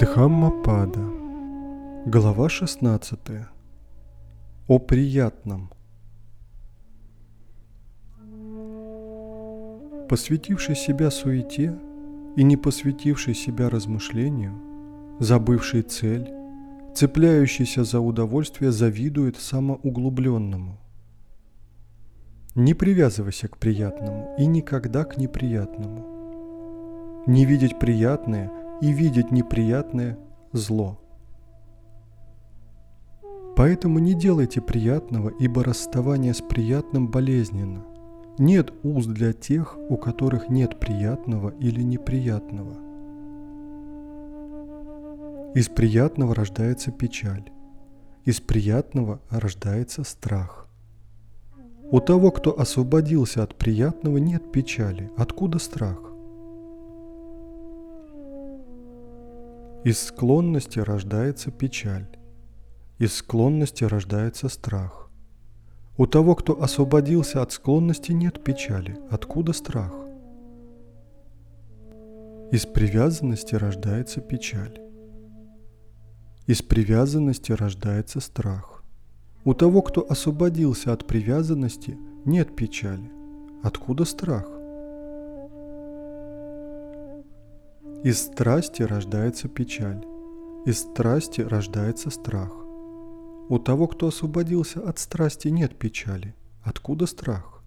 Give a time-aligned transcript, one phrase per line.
[0.00, 1.00] Дхаммапада.
[2.04, 3.18] Глава 16.
[4.68, 5.70] О приятном.
[10.08, 11.78] Посвятивший себя суете
[12.36, 14.52] и не посвятивший себя размышлению,
[15.18, 16.28] забывший цель,
[16.94, 20.78] цепляющийся за удовольствие, завидует самоуглубленному.
[22.54, 27.24] Не привязывайся к приятному и никогда к неприятному.
[27.26, 30.18] Не видеть приятное и видеть неприятное–
[30.52, 30.98] зло.
[33.56, 37.84] Поэтому не делайте приятного, ибо расставание с приятным болезненно.
[38.38, 42.74] Нет уз для тех, у которых нет приятного или неприятного.
[45.54, 47.50] Из приятного рождается печаль.
[48.26, 50.68] Из приятного рождается страх.
[51.90, 55.10] У того, кто освободился от приятного, нет печали.
[55.16, 56.12] Откуда страх?
[59.86, 62.08] Из склонности рождается печаль.
[62.98, 65.08] Из склонности рождается страх.
[65.96, 68.98] У того, кто освободился от склонности, нет печали.
[69.12, 69.94] Откуда страх?
[72.50, 74.76] Из привязанности рождается печаль.
[76.48, 78.82] Из привязанности рождается страх.
[79.44, 83.08] У того, кто освободился от привязанности, нет печали.
[83.62, 84.55] Откуда страх?
[88.06, 90.06] Из страсти рождается печаль.
[90.64, 92.52] Из страсти рождается страх.
[93.48, 96.36] У того, кто освободился от страсти, нет печали.
[96.62, 97.64] Откуда страх?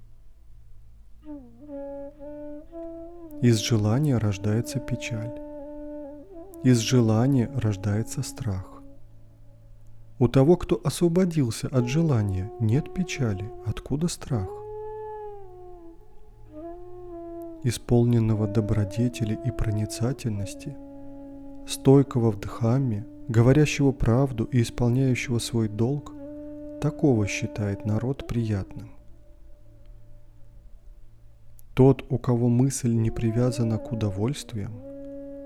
[3.41, 5.33] Из желания рождается печаль.
[6.63, 8.81] Из желания рождается страх.
[10.19, 13.51] У того, кто освободился от желания, нет печали.
[13.66, 14.59] Откуда страх?
[17.64, 20.75] Исполненного добродетели и проницательности,
[21.68, 26.14] стойкого в дхамме, говорящего правду и исполняющего свой долг,
[26.81, 28.90] такого считает народ приятным.
[31.74, 34.74] Тот, у кого мысль не привязана к удовольствиям,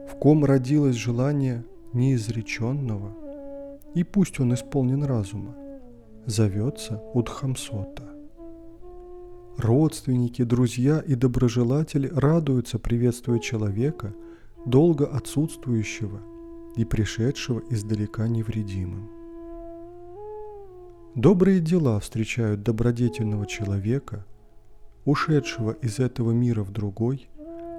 [0.08, 1.64] в ком родилось желание
[1.94, 3.14] неизреченного,
[3.94, 5.56] и пусть он исполнен разума,
[6.26, 8.03] зовется Удхамсота.
[9.58, 14.14] Родственники, друзья и доброжелатели радуются, приветствуя человека,
[14.66, 16.22] долго отсутствующего
[16.76, 19.10] и пришедшего издалека невредимым.
[21.14, 24.26] Добрые дела встречают добродетельного человека,
[25.06, 27.30] ушедшего из этого мира в другой,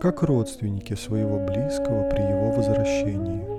[0.01, 3.54] как родственники своего близкого при его возвращении.